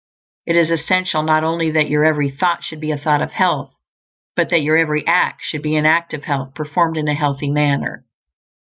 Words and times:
It 0.47 0.55
is 0.55 0.71
essential 0.71 1.21
not 1.21 1.43
only 1.43 1.69
that 1.69 1.87
your 1.87 2.03
every 2.03 2.31
thought 2.31 2.63
should 2.63 2.79
be 2.79 2.89
a 2.89 2.97
thought 2.97 3.21
of 3.21 3.33
health, 3.33 3.71
but 4.35 4.49
that 4.49 4.63
your 4.63 4.75
every 4.75 5.05
act 5.05 5.43
should 5.43 5.61
be 5.61 5.75
an 5.75 5.85
act 5.85 6.15
of 6.15 6.23
health, 6.23 6.55
performed 6.55 6.97
in 6.97 7.07
a 7.07 7.13
healthy 7.13 7.51
manner. 7.51 8.03